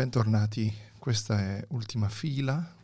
[0.00, 0.74] bentornati.
[0.98, 2.74] Questa è Ultima Fila.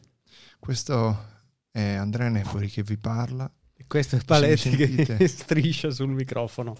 [0.59, 3.51] Questo è Andrea Nepori che vi parla.
[3.75, 6.77] E questo è Paletti che striscia sul microfono.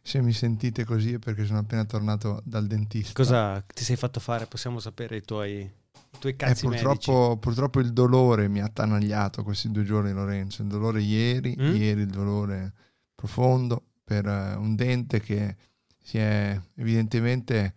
[0.00, 3.14] Se mi sentite così è perché sono appena tornato dal dentista.
[3.14, 4.46] Cosa ti sei fatto fare?
[4.46, 9.42] Possiamo sapere i tuoi, i tuoi cazzi eh, purtroppo, purtroppo, il dolore mi ha attanagliato
[9.42, 10.62] questi due giorni, Lorenzo.
[10.62, 11.74] Il dolore ieri, mm?
[11.74, 12.72] ieri il dolore
[13.12, 15.56] profondo per uh, un dente che
[16.00, 17.74] si è evidentemente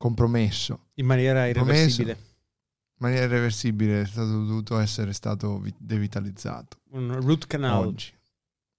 [0.00, 0.86] compromesso.
[0.94, 2.12] In maniera irreversibile.
[2.12, 6.78] In maniera irreversibile è stato dovuto essere stato devitalizzato.
[6.92, 7.86] Un root canal.
[7.86, 8.10] Oggi.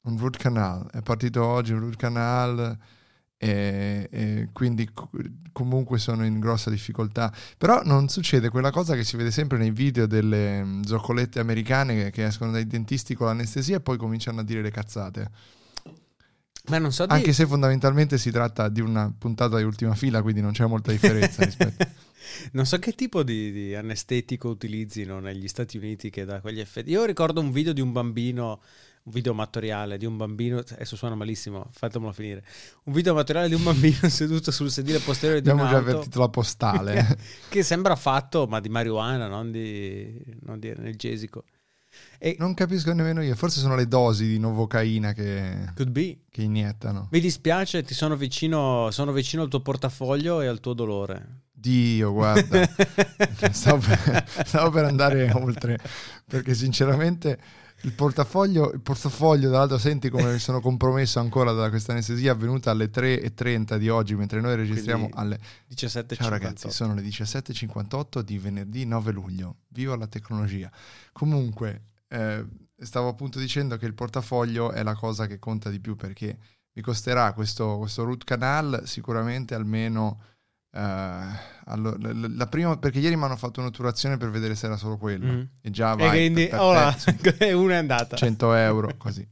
[0.07, 0.89] Un root canal.
[0.89, 2.75] È partito oggi un root canal
[3.37, 4.89] e, e quindi
[5.51, 7.31] comunque sono in grossa difficoltà.
[7.55, 11.95] Però non succede quella cosa che si vede sempre nei video delle mm, zoccolette americane
[11.95, 15.29] che, che escono dai dentisti con l'anestesia e poi cominciano a dire le cazzate.
[16.89, 17.33] So Anche di...
[17.33, 21.43] se fondamentalmente si tratta di una puntata di ultima fila, quindi non c'è molta differenza
[21.43, 21.87] rispetto.
[22.53, 26.91] Non so che tipo di, di, anestetico utilizzino negli Stati Uniti che dà quegli effetti.
[26.91, 28.61] Io ricordo un video di un bambino,
[29.03, 32.43] un video amatoriale di un bambino, adesso suona malissimo, fatemelo finire.
[32.83, 35.89] Un video amatoriale di un bambino seduto sul sedile posteriore di Abbiamo un'auto.
[35.89, 37.17] Abbiamo già avvertito la postale.
[37.49, 41.43] che sembra fatto, ma di marijuana, non di, non di analgesico.
[42.17, 47.07] E non capisco nemmeno io, forse sono le dosi di novocaina che, che iniettano.
[47.11, 51.41] Mi dispiace, ti sono vicino, sono vicino al tuo portafoglio e al tuo dolore.
[51.51, 52.67] Dio, guarda,
[53.51, 55.77] stavo, per, stavo, per, andare oltre,
[56.25, 57.39] perché sinceramente
[57.83, 62.31] il portafoglio, il portafoglio, tra l'altro senti come mi sono compromesso ancora da questa anestesia
[62.31, 66.13] avvenuta alle 3.30 di oggi, mentre noi registriamo Quindi alle 17.58.
[66.15, 70.71] Ciao ragazzi, sono le 17.58 di venerdì 9 luglio, viva la tecnologia.
[71.11, 72.45] Comunque, eh,
[72.77, 76.37] stavo appunto dicendo che il portafoglio è la cosa che conta di più perché
[76.73, 80.19] mi costerà questo, questo root canal sicuramente almeno
[80.73, 84.77] Uh, allora, la, la, prima, perché ieri mi hanno fatto un'otturazione per vedere se era
[84.77, 85.41] solo quello mm.
[85.61, 86.59] e già vai e quindi per,
[87.21, 89.27] per oh, una è andata 100 euro così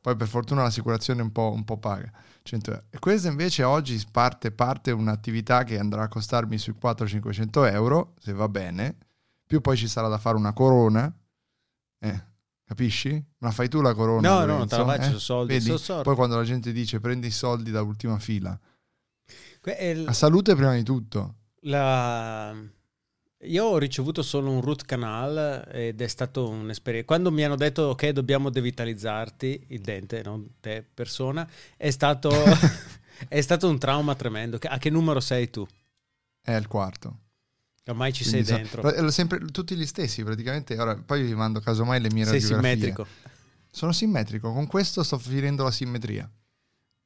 [0.00, 2.10] poi per fortuna l'assicurazione un po', un po paga
[2.42, 2.84] 100 euro.
[2.90, 8.32] e questa invece oggi parte, parte un'attività che andrà a costarmi sui 400-500 euro se
[8.32, 8.96] va bene
[9.46, 11.12] più poi ci sarà da fare una corona
[11.98, 12.24] eh,
[12.64, 13.24] capisci?
[13.38, 15.20] ma fai tu la corona no Lorenzo, no non te la faccio eh?
[15.20, 15.82] soldi Vedi?
[16.02, 18.58] poi quando la gente dice prendi i soldi da ultima fila
[19.80, 20.02] il...
[20.04, 21.36] La salute prima di tutto.
[21.62, 22.54] La...
[23.44, 27.06] Io ho ricevuto solo un root canal ed è stato un'esperienza.
[27.06, 32.30] Quando mi hanno detto ok, dobbiamo devitalizzarti, il dente, non te, persona, è stato,
[33.28, 34.58] è stato un trauma tremendo.
[34.62, 35.66] A che numero sei tu?
[36.40, 37.18] È il quarto.
[37.86, 38.88] Ormai ci Quindi sei dentro.
[38.88, 40.78] So, sempre, tutti gli stessi praticamente.
[40.78, 42.68] Ora, poi vi mando casomai le mie sei radiografie.
[42.68, 43.06] Sei simmetrico.
[43.70, 44.52] Sono simmetrico.
[44.52, 46.30] Con questo sto finendo la simmetria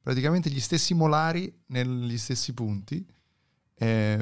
[0.07, 3.05] praticamente gli stessi molari negli stessi punti.
[3.77, 4.17] È,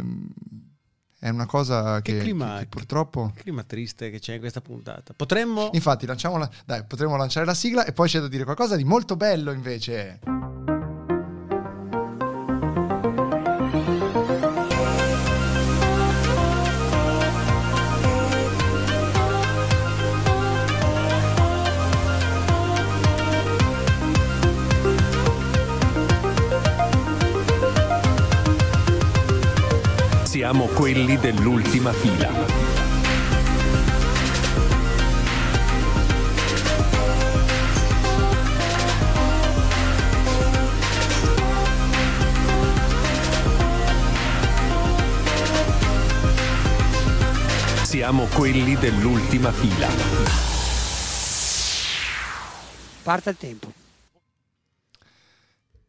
[1.20, 3.32] è una cosa che, che, clima, che, purtroppo...
[3.34, 5.14] Che clima triste che c'è in questa puntata.
[5.16, 5.70] Potremmo...
[5.72, 9.16] Infatti, lanciamola, dai, potremmo lanciare la sigla e poi c'è da dire qualcosa di molto
[9.16, 10.20] bello invece.
[30.45, 32.29] Siamo quelli dell'ultima fila.
[47.81, 49.88] Siamo quelli dell'ultima fila.
[53.01, 53.73] Parte il tempo.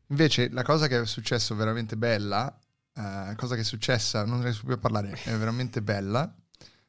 [0.07, 2.59] Invece la cosa che è successo veramente bella
[2.97, 6.33] uh, cosa che è successa, non riesco più a parlare, è veramente bella,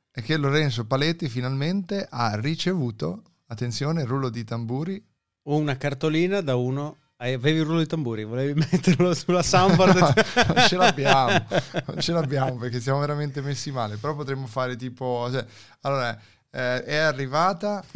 [0.10, 5.04] è che Lorenzo Paletti finalmente ha ricevuto, attenzione, il rullo di tamburi.
[5.44, 9.98] Una cartolina da uno Avevi il rullo di tamburi, volevi metterlo sulla soundboard?
[9.98, 10.14] no,
[10.54, 11.46] non ce l'abbiamo,
[11.88, 15.28] non ce l'abbiamo perché siamo veramente messi male, però potremmo fare tipo...
[15.32, 15.44] Cioè,
[15.82, 16.16] allora,
[16.58, 17.84] eh, è arrivata.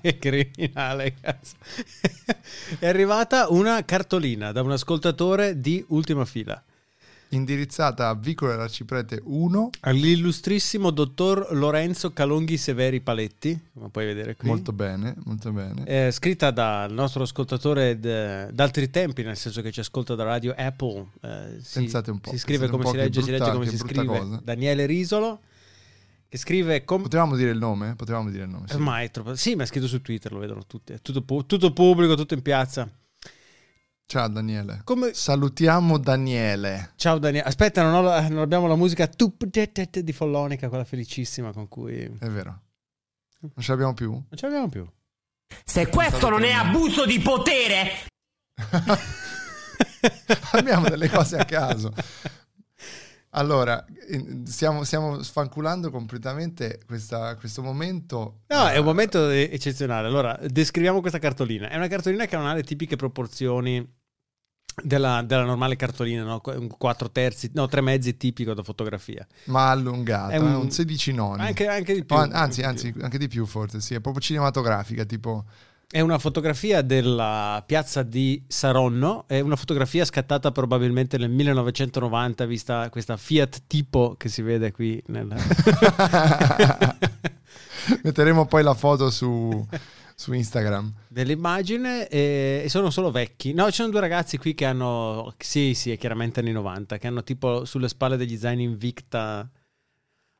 [0.00, 1.54] che criminale, cazzo.
[2.80, 6.60] è arrivata una cartolina da un ascoltatore di ultima fila.
[7.30, 14.48] Indirizzata a Vicolo Arciprete 1 all'illustrissimo dottor Lorenzo Calonghi Severi Paletti, come puoi vedere qui.
[14.48, 15.82] Molto bene, molto bene.
[15.84, 21.06] È scritta dal nostro ascoltatore d'altri tempi, nel senso che ci ascolta da radio Apple.
[21.20, 22.30] Eh, si, Pensate un po'.
[22.30, 24.06] Si scrive come si legge, brutta, si legge come si scrive.
[24.06, 24.40] Cosa.
[24.42, 25.40] Daniele Risolo
[26.36, 26.84] che scrive...
[26.84, 27.94] Com- Potevamo dire il nome?
[27.96, 28.68] Potevamo dire il nome.
[28.68, 28.74] Sì.
[28.74, 29.34] Ormai è troppo...
[29.34, 30.92] Sì, ma è scritto su Twitter, lo vedono tutti.
[30.92, 32.88] È tutto, pu- tutto pubblico, tutto in piazza.
[34.06, 34.82] Ciao Daniele.
[34.84, 36.92] Come- Salutiamo Daniele.
[36.96, 37.46] Ciao Daniele.
[37.46, 39.08] Aspetta, non, ho la- non abbiamo la musica
[40.02, 42.06] di Follonica, quella felicissima con cui...
[42.08, 42.60] Non È vero.
[43.40, 44.22] Non ce l'abbiamo più?
[44.34, 44.86] ce l'abbiamo più.
[45.64, 47.90] Se questo non è abuso di potere,
[50.52, 51.92] Abbiamo delle cose a caso.
[53.36, 53.84] Allora,
[54.44, 58.40] stiamo, stiamo sfanculando completamente questa- questo momento.
[58.46, 60.06] No, è Eh, un momento eh, eccezionale.
[60.08, 61.68] Allora, descriviamo questa cartolina.
[61.68, 63.86] È una cartolina che non ha le tipiche proporzioni
[64.82, 66.40] della, della normale cartolina, no?
[66.40, 69.26] Qu- un 4 terzi, no, 3 mezzi tipico da fotografia.
[69.44, 71.42] Ma allungato, È un- un, 16 noni.
[71.42, 72.16] Anche, anche di più.
[72.16, 73.02] O anzi, anche di anzi, più.
[73.04, 75.44] anche di più forse, sì, è proprio cinematografica, tipo...
[75.88, 82.90] È una fotografia della piazza di Saronno, è una fotografia scattata probabilmente nel 1990, vista
[82.90, 85.28] questa Fiat tipo che si vede qui nel...
[88.02, 89.64] Metteremo poi la foto su,
[90.16, 90.92] su Instagram.
[91.06, 93.52] dell'immagine e, e sono solo vecchi.
[93.52, 97.06] No, ci sono due ragazzi qui che hanno, sì, sì, è chiaramente anni 90, che
[97.06, 99.48] hanno tipo sulle spalle degli zaini Invicta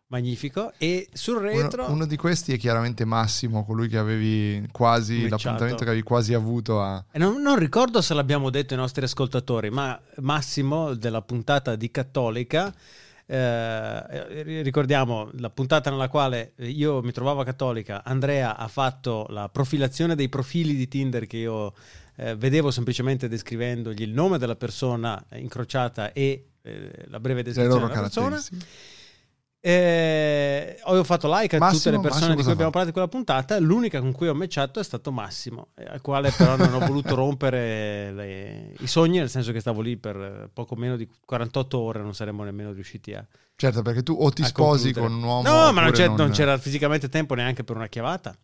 [0.08, 5.22] magnifico e sul Uno, retro uno di questi è chiaramente Massimo, colui che avevi quasi,
[5.22, 5.30] Matchato.
[5.30, 7.04] l'appuntamento che avevi quasi avuto a...
[7.10, 11.90] E non, non ricordo se l'abbiamo detto ai nostri ascoltatori, ma Massimo della puntata di
[11.90, 12.72] Cattolica,
[13.28, 19.48] eh, ricordiamo la puntata nella quale io mi trovavo a Cattolica, Andrea ha fatto la
[19.48, 21.74] profilazione dei profili di Tinder che io
[22.14, 28.00] eh, vedevo semplicemente descrivendogli il nome della persona incrociata e eh, la breve descrizione della
[28.00, 28.28] persona.
[28.28, 28.94] caratteristiche.
[29.68, 32.92] Eh, ho fatto like a Massimo, tutte le persone Massimo di cui abbiamo parlato in
[32.92, 33.58] quella puntata.
[33.58, 37.14] L'unica con cui ho matchato è stato Massimo, eh, al quale però non ho voluto
[37.16, 41.78] rompere le- i sogni, nel senso che stavo lì per eh, poco meno di 48
[41.80, 43.26] ore, non saremmo nemmeno riusciti a.
[43.56, 45.06] Certo, perché tu o ti sposi concludere.
[45.06, 45.48] con un uomo...
[45.64, 48.36] No, ma non, c'è- non c'era fisicamente tempo neanche per una chiavata.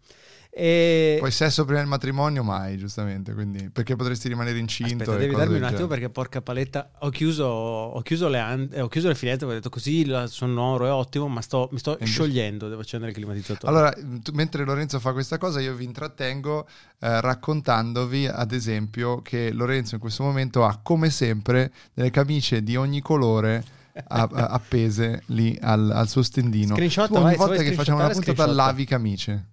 [0.55, 1.17] E...
[1.19, 5.57] Poi sesso prima del matrimonio mai, giustamente, quindi perché potresti rimanere incinto Aspetta, devi darmi
[5.57, 6.91] un attimo perché porca paletta.
[6.99, 10.27] Ho chiuso, ho chiuso le, an- eh, ho chiuso le finestre, ho detto così il
[10.29, 13.73] sonoro è ottimo, ma sto, mi sto invece- sciogliendo, devo accendere il climatizzatore.
[13.73, 16.67] Allora, tu- mentre Lorenzo fa questa cosa, io vi intrattengo
[16.99, 22.77] eh, raccontandovi, ad esempio, che Lorenzo in questo momento ha, come sempre, delle camicie di
[22.77, 23.65] ogni colore
[24.05, 26.75] appese lì al, al suo stendino.
[26.75, 29.47] Screenshot, tu ogni vai, volta che facciamo una puntata lavi camicie.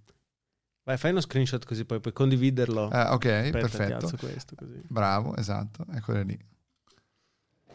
[0.89, 2.89] Vai, fai uno screenshot così poi puoi condividerlo.
[2.91, 4.11] Eh, ok, Aspetta, perfetto.
[4.17, 4.55] questo.
[4.87, 6.39] Bravo, esatto, eccole lì.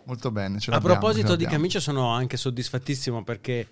[0.06, 0.58] Molto bene.
[0.66, 3.68] A proposito di camicia, sono anche soddisfattissimo perché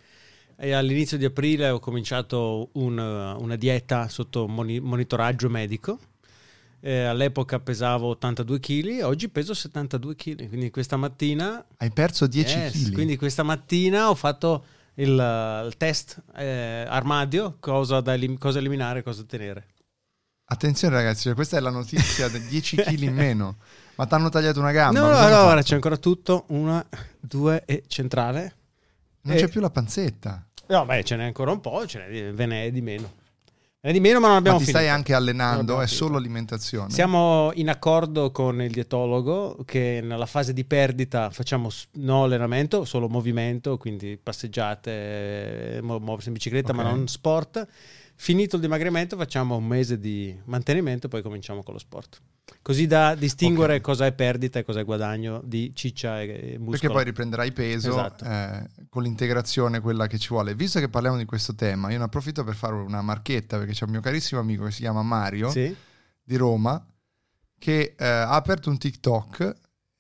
[0.59, 5.99] all'inizio di aprile ho cominciato un, una dieta sotto moni- monitoraggio medico.
[6.79, 10.47] Eh, all'epoca pesavo 82 kg, oggi peso 72 kg.
[10.49, 12.93] Quindi questa mattina, Hai perso 10 Yes, kg.
[12.93, 18.59] quindi questa mattina ho fatto il, eh, il test eh, armadio, cosa, da elim- cosa
[18.59, 19.67] eliminare, cosa tenere.
[20.45, 23.57] Attenzione ragazzi, cioè, questa è la notizia di 10 kg in meno.
[23.95, 25.01] Ma ti hanno tagliato una gamba?
[25.01, 25.63] No, no, hanno no, ora fatto?
[25.63, 26.85] c'è ancora tutto, una,
[27.21, 28.57] due e centrale.
[29.23, 30.47] Non eh, c'è più la panzetta.
[30.69, 33.21] No, beh, ce n'è ancora un po', ce n'è ve ne è di meno.
[33.85, 34.85] Di meno, ma non Ma abbiamo ti finito.
[34.85, 35.81] stai anche allenando?
[35.81, 36.91] È solo alimentazione?
[36.93, 43.09] Siamo in accordo con il dietologo che nella fase di perdita facciamo no allenamento, solo
[43.09, 46.89] movimento, quindi passeggiate, mu- muoversi in bicicletta, ma Ok.
[46.91, 47.67] non sport.
[48.23, 52.23] Finito il dimagrimento facciamo un mese di mantenimento e poi cominciamo con lo sport.
[52.63, 53.81] Così da distinguere Ok.
[53.81, 56.71] cosa è perdita e cosa è guadagno di ciccia e, e muscolo.
[56.71, 58.25] Perché poi riprenderai peso Esatto.
[58.25, 60.55] eh, con l'integrazione, quella che ci vuole.
[60.55, 63.87] Visto che parliamo di questo tema, io ne approfitto per fare una marchetta perché c'è
[63.87, 65.75] un mio carissimo amico che si chiama Mario Sì?
[66.23, 66.81] di Roma
[67.59, 69.53] che eh, ha aperto un TikTok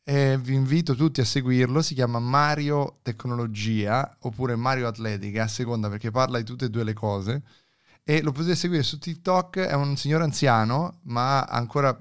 [0.05, 1.83] e vi invito tutti a seguirlo.
[1.83, 6.85] Si chiama Mario Tecnologia oppure Mario Atletica, a seconda perché parla di tutte e due
[6.85, 7.43] le cose.
[8.05, 9.59] E lo potete seguire su TikTok.
[9.59, 11.97] È un signore anziano, ma ancora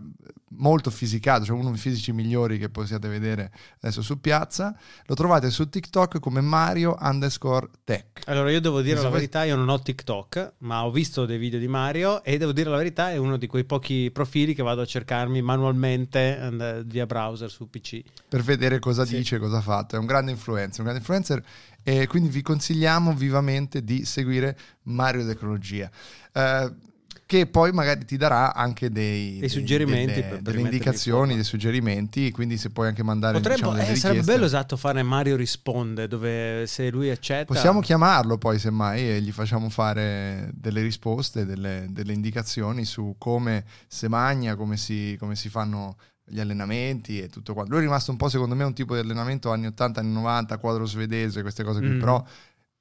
[0.53, 4.75] molto fisicato, cioè uno dei fisici migliori che possiate vedere adesso su piazza.
[5.05, 8.23] Lo trovate su TikTok come Mario underscore tech.
[8.25, 11.57] Allora, io devo dire la verità, io non ho TikTok, ma ho visto dei video
[11.59, 14.81] di Mario e devo dire la verità, è uno di quei pochi profili che vado
[14.81, 18.01] a cercarmi manualmente eh, via browser su PC.
[18.27, 19.15] per vedere cosa Sì.
[19.17, 19.95] dice, cosa ha fatto.
[19.95, 21.43] È un grande influencer, un grande influencer
[21.83, 25.89] e quindi vi consigliamo vivamente di seguire Mario Tecnologia.
[26.33, 26.89] eh,
[27.31, 32.57] che poi magari ti darà anche dei, Dei suggerimenti delle, delle indicazioni, dei suggerimenti, quindi
[32.57, 36.89] se puoi anche mandare Potrebbe, diciamo, eh, sarebbe bello esatto fare Mario risponde, dove se
[36.89, 37.45] lui accetta...
[37.45, 43.63] Possiamo chiamarlo poi semmai e gli facciamo fare delle risposte, delle, delle indicazioni su come
[43.87, 45.95] si magna, come si, come si fanno
[46.31, 47.71] gli allenamenti e tutto quanto.
[47.71, 50.57] Lui è rimasto un po' secondo me un tipo di allenamento anni 80, anni 90,
[50.57, 51.99] quadro svedese, queste cose qui, Mm.
[51.99, 52.23] però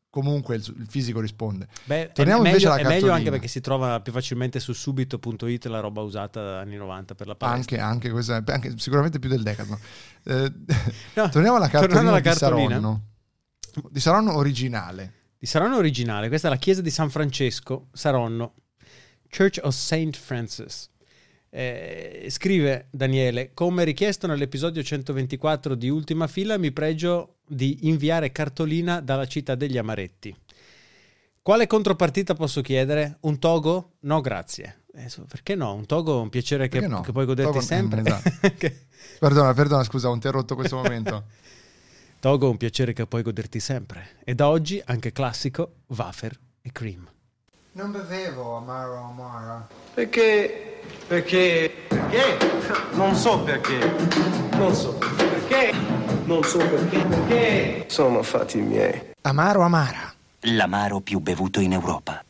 [0.09, 1.69] comunque il, il fisico risponde.
[1.85, 3.30] Beh, Torniamo è invece meglio, alla è meglio anche cartolina.
[3.33, 7.76] perché si trova più facilmente su subito.it la roba usata anni 90 per la palestra.
[7.76, 9.78] Anche, anche questa, anche- sicuramente più del Decathlon.
[10.25, 10.52] Eh,
[11.14, 12.75] No, torniamo alla cartolina alla di cartolina.
[12.76, 13.02] Saronno.
[13.90, 15.12] Di Saronno originale.
[15.38, 18.54] Di Saronno originale, questa è la chiesa di San Francesco, Saronno,
[19.35, 20.89] Church of Saint Francis.
[21.52, 29.00] Eh, scrive Daniele, come richiesto nell'episodio 124 di Ultima Fila, mi pregio di inviare cartolina
[29.00, 30.35] dalla città degli Amaretti.
[31.42, 33.16] Quale contropartita posso chiedere?
[33.23, 33.95] Un togo?
[34.00, 34.83] No, grazie.
[34.95, 35.75] Eh, perché no?
[35.75, 37.00] Un togo è un piacere che, no?
[37.00, 38.00] che puoi goderti Togo- sempre.
[38.00, 38.54] eh, esatto.
[38.57, 38.87] Che-
[39.19, 41.25] Perdona, perdona, scusa, ho interrotto questo momento.
[42.21, 44.19] Togo è un piacere che puoi goderti sempre.
[44.25, 47.09] E da oggi anche classico, wafer e cream.
[47.73, 49.66] Non bevevo amaro amara.
[49.95, 50.69] Perché?
[51.11, 51.73] Perché?
[51.88, 52.38] Perché?
[52.93, 53.79] Non so perché.
[54.57, 55.73] Non so perché.
[56.25, 56.99] Non so perché.
[57.05, 57.85] Perché?
[57.88, 59.11] Sono fatti miei.
[59.23, 60.14] Amaro amara.
[60.43, 62.25] L'amaro più bevuto in Europa.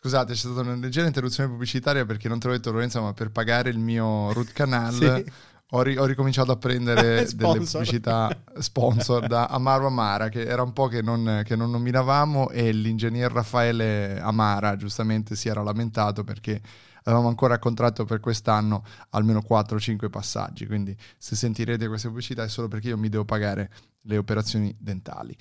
[0.00, 3.30] Scusate, c'è stata una leggera interruzione pubblicitaria perché non te l'ho detto Lorenzo, ma per
[3.30, 5.24] pagare il mio root canal Sì.
[5.70, 10.72] ho, ri- ho ricominciato a prendere delle pubblicità sponsor da Amaro Amara, che era un
[10.72, 16.60] po' che non, che non nominavamo e l'ingegner Raffaele Amara giustamente si era lamentato perché
[17.08, 22.68] avevamo ancora contratto per quest'anno almeno 4-5 passaggi, quindi se sentirete queste pubblicità è solo
[22.68, 23.70] perché io mi devo pagare
[24.02, 25.34] le operazioni dentali.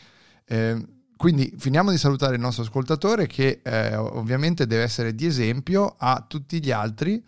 [0.46, 0.86] Eh,
[1.18, 6.24] quindi finiamo di salutare il nostro ascoltatore che eh, ovviamente deve essere di esempio a
[6.26, 7.22] tutti gli altri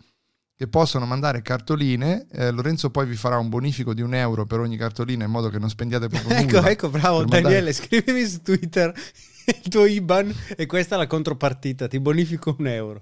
[0.56, 2.26] che possono mandare cartoline.
[2.30, 5.48] Eh, Lorenzo poi vi farà un bonifico di un euro per ogni cartolina in modo
[5.48, 6.70] che non spendiate proprio Ecco, nulla.
[6.70, 8.92] ecco, bravo per mandare- Daniele, scrivimi su Twitter
[9.46, 13.00] il tuo IBAN e questa è la contropartita, ti bonifico un euro.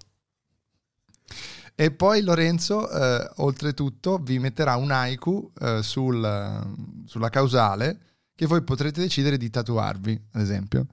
[1.80, 6.74] E poi Lorenzo, eh, oltretutto, vi metterà un haiku eh, sul-
[7.06, 8.00] sulla causale
[8.34, 10.86] che voi potrete decidere di tatuarvi, ad esempio.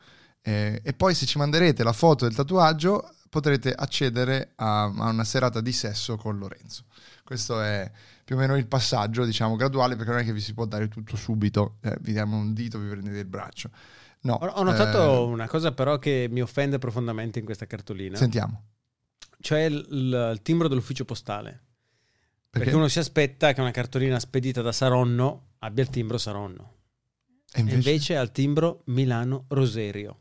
[0.44, 5.24] Eh, e poi se ci manderete la foto del tatuaggio potrete accedere a, a una
[5.24, 6.84] serata di sesso con Lorenzo.
[7.24, 7.92] Questo è
[8.24, 10.88] più o meno il passaggio, diciamo, graduale, perché non è che vi si può dare
[10.88, 13.72] tutto subito, eh, vi diamo un dito, vi prendete il braccio.
[14.22, 18.62] No, Ho, notato eh, una cosa però che mi offende profondamente in questa cartolina, sentiamo.
[19.46, 21.50] Cioè il, il- timbro dell'ufficio postale.
[21.52, 21.60] Perché?
[22.50, 22.76] Perché?
[22.76, 26.74] uno si aspetta che una cartolina spedita da Saronno abbia il timbro Saronno.
[27.54, 30.20] E E invece, invece ha il timbro Milano Roserio.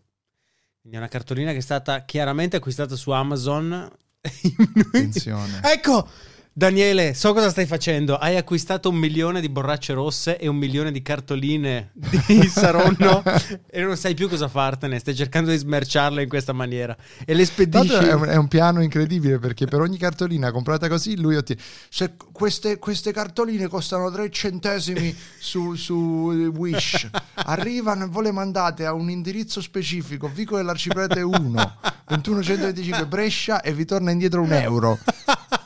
[0.80, 3.72] Quindi è una cartolina che è stata chiaramente acquistata su Amazon.
[4.20, 5.60] attenzione.
[5.64, 6.06] ecco,
[6.56, 8.14] Daniele, so cosa stai facendo.
[8.14, 11.90] Hai acquistato un milione di borracce rosse e un milione di cartoline
[12.28, 13.24] di Saronno
[13.68, 15.00] e non sai più cosa fartene.
[15.00, 16.96] Stai cercando di smerciarle in questa maniera
[17.26, 17.94] e le spedisci.
[17.94, 21.60] È un, è un piano incredibile perché per ogni cartolina comprata così lui ottiene.
[21.88, 28.86] Se queste, queste cartoline costano 3 centesimi su, su Wish, arrivano e voi le mandate
[28.86, 31.76] a un indirizzo specifico, Vico dell'Arciprete 1,
[32.10, 35.00] 2125 Brescia e vi torna indietro un euro.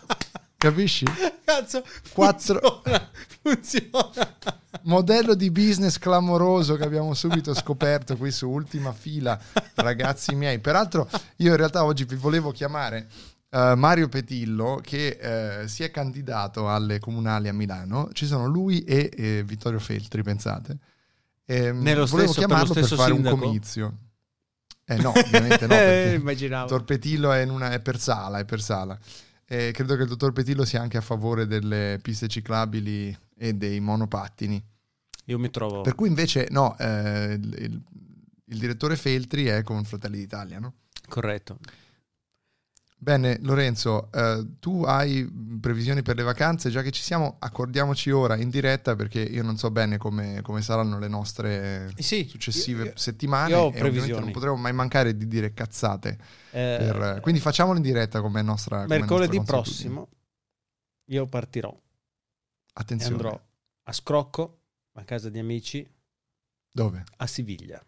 [0.62, 1.04] Capisci?
[1.44, 3.10] Cazzo, Quattro- funziona,
[3.42, 4.36] funziona.
[4.82, 9.38] Modello di business clamoroso che abbiamo subito scoperto qui su Ultima Fila,
[9.76, 10.58] ragazzi miei.
[10.58, 13.06] Peraltro, io in realtà oggi vi volevo chiamare
[13.50, 18.08] eh, Mario Petillo, che eh, si è candidato alle comunali a Milano.
[18.12, 20.76] Ci sono lui e eh, Vittorio Feltri, pensate.
[21.44, 23.34] Ehm, Nello volevo stesso- per chiamarlo lo per, stesso fare sindaco?
[23.36, 23.98] un comizio.
[24.84, 26.64] Eh no, ovviamente no, Eh, perché immaginavo.
[26.64, 28.98] il dottor Petillo è, in una- è per sala, è per sala.
[29.50, 33.80] E credo che il dottor Petillo sia anche a favore delle piste ciclabili e dei
[33.80, 34.62] monopattini.
[35.24, 35.80] Io mi trovo.
[35.80, 37.82] Per cui invece no, eh, il, il-
[38.50, 40.72] il direttore Feltri è con Fratelli d'Italia, no?
[41.06, 41.58] Corretto.
[43.00, 45.24] Bene, Lorenzo, eh, tu hai
[45.60, 46.68] previsioni per le vacanze?
[46.68, 50.62] Già che ci siamo, accordiamoci ora in diretta perché io non so bene come, come
[50.62, 54.56] saranno le nostre Eh sì, successive io- io- settimane io ho e ovviamente non potremo
[54.56, 56.18] mai mancare di dire cazzate.
[56.50, 60.08] Eh, per- quindi facciamolo in diretta come nostra mercoledì prossimo
[61.04, 61.74] io partirò
[62.74, 63.14] Attenzione.
[63.14, 63.40] andrò
[63.84, 64.60] a Scrocco,
[64.94, 65.88] a casa di amici,
[66.72, 67.04] Dove?
[67.18, 67.80] a Siviglia.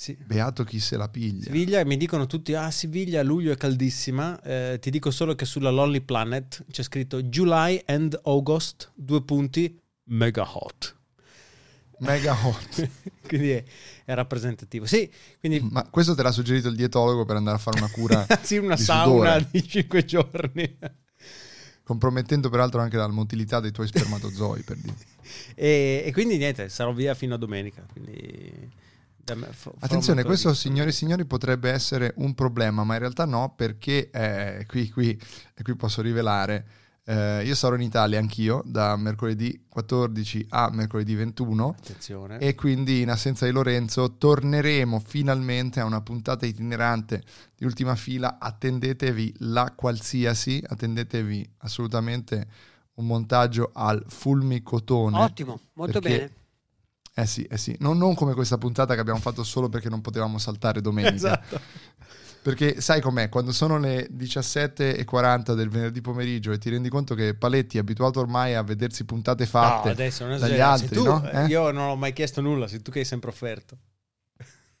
[0.00, 0.16] Sì.
[0.24, 1.42] Beato chi se la piglia.
[1.44, 5.44] Siviglia mi dicono tutti ah Siviglia a luglio è caldissima Eh, ti dico solo che
[5.44, 10.96] sulla Lonely Planet c'è scritto July and August due punti mega hot
[11.98, 12.88] Mega hot.
[13.26, 13.62] quindi è,
[14.06, 15.06] è rappresentativo sì
[15.38, 18.56] quindi Ma questo te l'ha suggerito il dietologo per andare a fare una cura sì
[18.56, 19.48] una di sauna sudore.
[19.50, 20.78] di 5 giorni
[21.82, 24.96] compromettendo peraltro anche la motilità dei tuoi spermatozoi per dire.
[25.54, 28.78] e, e quindi niente sarò via fino a domenica quindi
[29.80, 34.66] Attenzione, questo signore e signori potrebbe essere un problema, ma in realtà no, perché eh,
[34.66, 35.10] qui, qui,
[35.54, 36.66] e qui posso rivelare,
[37.02, 42.38] Eh, io sarò in Italia anch'io da mercoledì 14 a mercoledì 21 Attenzione.
[42.38, 47.22] e quindi in assenza di Lorenzo torneremo finalmente a una puntata itinerante
[47.56, 48.38] di ultima fila.
[48.38, 52.46] Attendetevi la qualsiasi, attendetevi assolutamente
[52.96, 55.16] un montaggio al fulmicotone.
[55.18, 56.30] Ottimo, molto bene.
[57.14, 60.00] Eh sì, eh sì, non, non come questa puntata che abbiamo fatto solo perché non
[60.00, 61.14] potevamo saltare domenica.
[61.14, 61.60] Esatto.
[62.42, 67.34] Perché sai com'è, quando sono le 17.40 del venerdì pomeriggio e ti rendi conto che
[67.34, 71.30] Paletti è abituato ormai a vedersi puntate fatte No, adesso non dagli altri, tu- no?
[71.30, 71.48] Eh?
[71.48, 73.76] Io non ho mai chiesto nulla, sei tu che hai sempre offerto.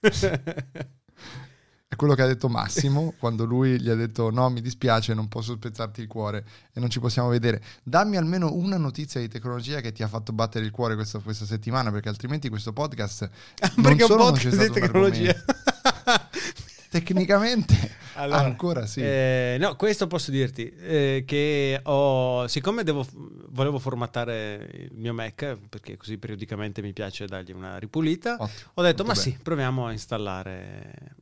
[1.92, 5.26] È quello che ha detto Massimo quando lui gli ha detto no mi dispiace non
[5.26, 7.60] posso spezzarti il cuore e non ci possiamo vedere.
[7.82, 11.46] Dammi almeno una notizia di tecnologia che ti ha fatto battere il cuore questa, questa
[11.46, 13.28] settimana perché altrimenti questo podcast
[13.74, 15.34] non Perché un non c'è podcast di un tecnologia.
[16.90, 17.74] tecnicamente
[18.14, 19.00] Allora, ancora sì.
[19.00, 23.04] Eh, no, questo posso dirti eh, che ho, siccome devo,
[23.48, 28.82] volevo formattare il mio Mac, perché così periodicamente mi piace dargli una ripulita, Ottimo, ho
[28.82, 29.24] detto ma bene.
[29.24, 31.14] sì, proviamo a installare,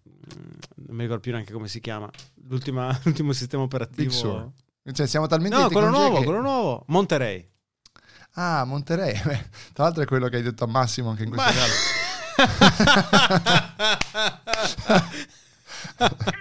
[0.75, 2.09] non mi ricordo più neanche come si chiama,
[2.49, 4.11] l'ultima- l'ultimo sistema Big operativo.
[4.11, 4.51] Sur.
[4.93, 7.47] Cioè, siamo talmente No, quello nuovo, che- quello nuovo, Monterey.
[8.35, 9.13] Ah, Monterey.
[9.25, 11.97] Beh, Tra l'altro è quello che hai detto a Massimo anche in questo Ma- caso.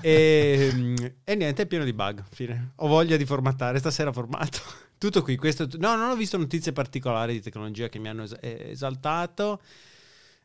[0.00, 2.22] e, mm, e niente, è pieno di bug.
[2.30, 2.72] Fine.
[2.76, 3.78] Ho voglia di formattare.
[3.78, 4.58] Stasera formato.
[4.98, 5.36] Tutto qui.
[5.36, 9.60] Questo, no, non ho visto notizie particolari di tecnologia che mi hanno es- eh, esaltato.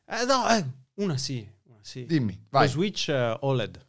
[0.09, 1.47] Eh, no, eh, una sì.
[1.65, 2.05] Una sì.
[2.05, 2.67] Dimmi, Lo vai.
[2.67, 3.85] Switch eh, OLED.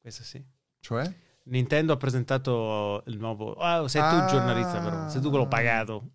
[0.00, 0.42] Questa sì.
[0.80, 1.12] Cioè?
[1.44, 3.54] Nintendo ha presentato il nuovo.
[3.54, 4.26] Ah, sei tu Ah.
[4.26, 5.08] giornalista, però.
[5.08, 6.10] Sei tu che l'ho pagato.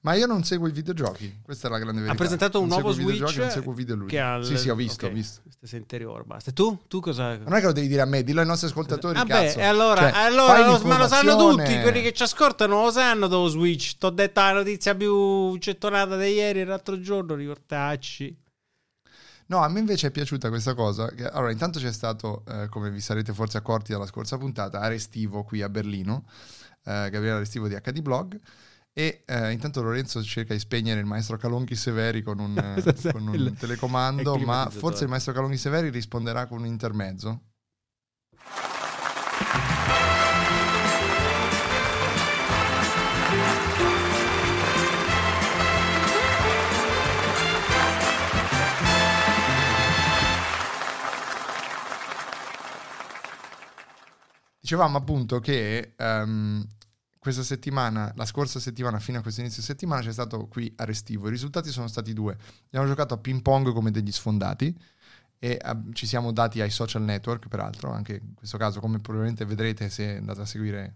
[0.00, 2.12] Ma io non seguo i videogiochi, questa è la grande verità.
[2.12, 3.36] Ha presentato un Non nuovo Switch.
[3.38, 4.06] non seguo video lui.
[4.08, 5.40] Che ha Sì, sì, ho visto, ok, ho visto.
[5.48, 6.52] Stessa interiore, basta.
[6.52, 6.78] Tu?
[6.88, 7.36] Tu cosa.
[7.38, 9.58] Non è che lo devi dire a me, dillo ai nostri ascoltatori, Vabbè, cazzo.
[9.58, 13.28] e allora, Cioè, allora lo- ma lo sanno tutti, quelli che ci ascoltano lo sanno
[13.28, 13.96] dello Switch.
[13.96, 18.42] T'ho detto la notizia più gettonata di ieri, l'altro giorno, ricordacci.
[19.46, 21.08] No, a me invece è piaciuta questa cosa.
[21.08, 25.44] Che, allora, intanto c'è stato, eh, come vi sarete forse accorti dalla scorsa puntata, Arestivo
[25.44, 26.24] qui a Berlino,
[26.84, 28.40] eh, Gabriele Arestivo di HD Blog.
[28.96, 33.26] E eh, intanto Lorenzo cerca di spegnere il maestro Calonghi Severi con un, eh, con
[33.26, 37.40] un Il- telecomando, il ma forse il maestro Calonghi Severi risponderà con un intermezzo.
[54.64, 56.66] Dicevamo appunto che ehm,
[57.18, 61.26] questa settimana, la scorsa settimana, fino a questo inizio settimana, c'è stato qui a Restivo.
[61.26, 62.34] I risultati sono stati due.
[62.68, 64.74] Abbiamo giocato a ping pong come degli sfondati
[65.38, 69.44] e eh, ci siamo dati ai social network, peraltro, anche in questo caso, come probabilmente
[69.44, 70.94] vedrete se andate a seguire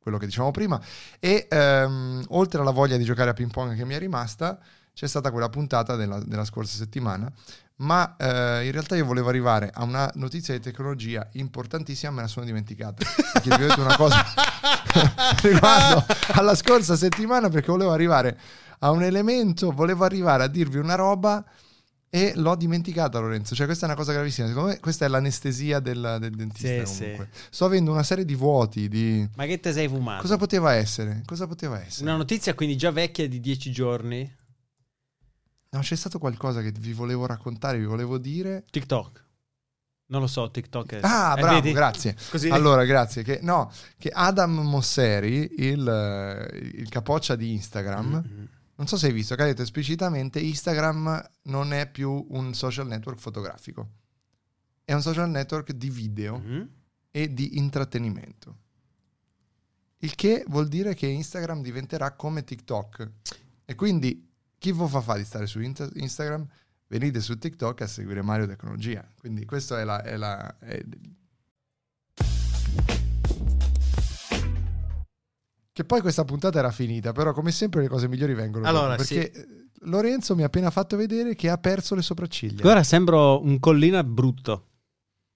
[0.00, 0.82] quello che dicevamo prima.
[1.20, 4.58] E ehm, oltre alla voglia di giocare a ping pong che mi è rimasta,
[4.92, 7.32] c'è stata quella puntata della, della scorsa settimana.
[7.76, 12.28] Ma eh, in realtà io volevo arrivare a una notizia di tecnologia importantissima, me la
[12.28, 13.04] sono dimenticata.
[13.32, 14.24] Perché vi ho detto una cosa
[15.42, 18.38] riguardo alla scorsa settimana, perché volevo arrivare
[18.80, 21.44] a un elemento, volevo arrivare a dirvi una roba
[22.14, 23.56] e l'ho dimenticata, Lorenzo.
[23.56, 24.46] Cioè, questa è una cosa gravissima.
[24.46, 26.84] Secondo me, questa è l'anestesia del, del dentista.
[26.84, 27.28] Sì, comunque.
[27.50, 28.88] Sto avendo una serie di vuoti.
[28.88, 29.28] Di...
[29.34, 30.22] Ma che te sei fumato?
[30.22, 31.22] Cosa poteva essere?
[31.26, 32.04] Cosa poteva essere?
[32.08, 34.32] Una notizia quindi già vecchia di dieci giorni.
[35.74, 38.64] No, c'è stato qualcosa che vi volevo raccontare, vi volevo dire.
[38.70, 39.24] TikTok.
[40.06, 41.00] Non lo so, TikTok è...
[41.02, 41.72] Ah, Eh, bravo, vedi?
[41.72, 42.16] grazie.
[42.30, 43.24] Così Allora, grazie.
[43.24, 48.44] Che, no, che Adam Mosseri, il, eh, il capoccia di Instagram, Mm,
[48.76, 52.86] non so se hai visto, che ha detto esplicitamente Instagram non è più un social
[52.86, 53.88] network fotografico,
[54.84, 56.62] è un social network di video mm.
[57.10, 58.58] e di intrattenimento.
[59.98, 63.10] Il che vuol dire che Instagram diventerà come TikTok.
[63.64, 64.33] E quindi
[64.64, 66.46] chi vi fa fare di stare su Inter- Instagram?
[66.86, 69.06] Venite su TikTok a seguire Mario Tecnologia.
[69.20, 70.02] Quindi questo è la...
[70.02, 70.82] È la è-
[75.70, 79.02] Che poi questa puntata era finita, però come sempre le cose migliori vengono Allora, dopo,
[79.02, 79.46] perché eh,
[79.80, 82.66] Lorenzo mi ha appena fatto vedere che ha perso le sopracciglia.
[82.66, 84.68] Ora sembro un collina brutto.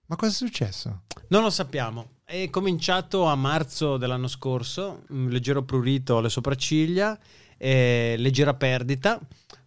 [0.06, 1.02] Ma cosa è successo?
[1.28, 2.20] Non lo sappiamo.
[2.24, 7.18] È cominciato a marzo dell'anno scorso, un leggero prurito alle sopracciglia,
[7.58, 9.20] eh, leggera perdita.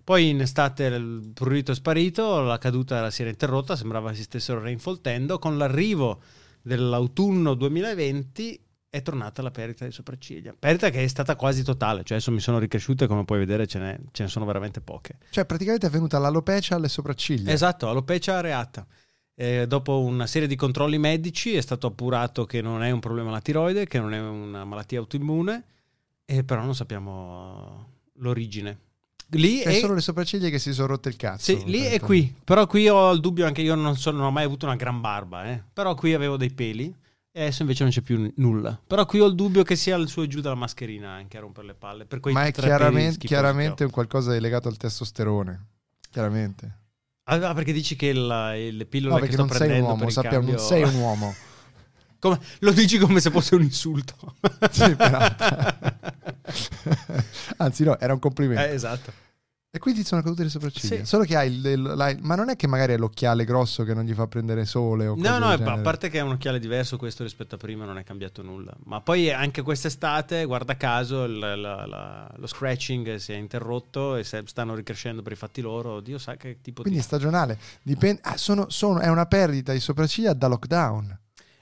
[0.03, 4.59] Poi in estate il prurito è sparito, la caduta si era interrotta, sembrava si stessero
[4.59, 5.37] reinfoltendo.
[5.37, 6.21] Con l'arrivo
[6.61, 10.53] dell'autunno 2020 è tornata la perdita di sopracciglia.
[10.57, 13.79] Perdita che è stata quasi totale, cioè adesso mi sono ricresciute, come puoi vedere ce
[13.79, 15.17] ne, ce ne sono veramente poche.
[15.29, 17.51] Cioè praticamente è venuta l'alopecia alle sopracciglia.
[17.51, 18.85] Esatto, alopecia areata.
[19.33, 23.29] Eh, dopo una serie di controlli medici è stato appurato che non è un problema
[23.29, 25.63] alla tiroide, che non è una malattia autoimmune,
[26.37, 27.87] e però non sappiamo
[28.19, 28.79] l'origine.
[29.33, 31.43] Lì È solo le sopracciglia che si sono rotte il cazzo.
[31.57, 32.05] sì, lì è Perfetto.
[32.05, 32.35] qui.
[32.43, 34.99] Però qui ho il dubbio, anche io non, so- non ho mai avuto una gran
[35.01, 35.61] barba, eh.
[35.73, 36.93] però qui avevo dei peli.
[37.33, 38.77] E adesso invece non c'è più n- nulla.
[38.85, 41.39] Però qui ho il dubbio che sia il su e giù della mascherina anche a
[41.41, 42.05] rompere le palle.
[42.31, 45.67] Ma è chiaramente, chiaramente un qualcosa legato al testosterone.
[46.09, 46.79] Chiaramente.
[47.23, 50.11] Ah, perché dici che la- le pillole No, che sto non sei un uomo, il
[50.11, 50.55] sappiamo, cambio...
[50.57, 51.33] non sei un uomo.
[52.19, 54.35] Come- lo dici come se fosse un insulto.
[54.69, 54.93] Sì,
[57.57, 58.61] Anzi, no, era un complimento.
[58.63, 59.11] Eh, esatto.
[59.73, 60.97] E quindi sono cadute le sopracciglia.
[60.97, 61.05] Sì.
[61.05, 63.93] Solo che hai il, il- l'hai- Ma non è che magari è l'occhiale grosso che
[63.93, 66.97] non gli fa prendere sole o No, no, a parte che è un occhiale diverso
[66.97, 68.75] questo rispetto a prima, non è cambiato nulla.
[68.83, 74.25] Ma poi anche quest'estate, guarda caso, il- la- la- lo scratching si è interrotto e
[74.25, 76.01] se stanno ricrescendo per i fatti loro.
[76.01, 77.07] Dio sa che tipo Quindi è di...
[77.07, 77.57] stagionale.
[77.81, 78.19] Dipende...
[78.25, 81.17] ah, sono- sono- è una perdita di sopracciglia da lockdown.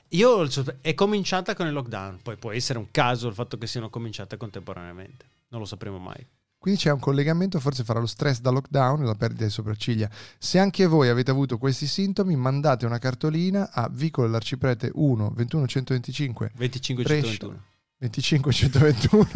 [0.10, 0.48] Io
[0.82, 4.38] è cominciata con il lockdown, poi può essere un caso il fatto che siano cominciate
[4.38, 5.26] contemporaneamente.
[5.50, 6.26] Non lo sapremo mai.
[6.60, 10.10] Quindi c'è un collegamento forse fra lo stress da lockdown e la perdita di sopracciglia.
[10.38, 16.52] Se anche voi avete avuto questi sintomi, mandate una cartolina a Vicolo dell'Arciprete 1 21125
[16.56, 17.64] 2521.
[18.00, 19.28] 25121.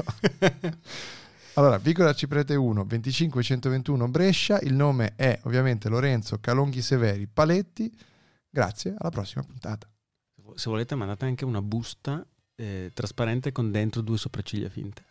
[1.53, 4.59] allora, Vicolo dell'Arciprete 1 25121 Brescia.
[4.59, 7.89] Il nome è ovviamente Lorenzo Calonghi Severi Paletti.
[8.49, 9.87] Grazie, alla prossima puntata.
[10.55, 15.03] Se volete mandate anche una busta eh, trasparente con dentro due sopracciglia finte.